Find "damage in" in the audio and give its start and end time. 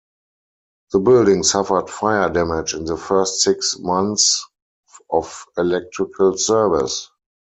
2.27-2.85